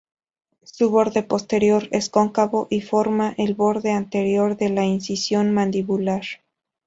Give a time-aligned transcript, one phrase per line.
[0.63, 6.23] Su "borde posterior" es cóncavo y forma el borde anterior de la incisión mandibular.